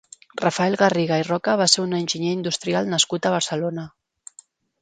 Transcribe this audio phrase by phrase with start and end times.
[0.43, 3.89] Rafael Garriga i Roca va ser un enginyer industrial nascut a Barcelona.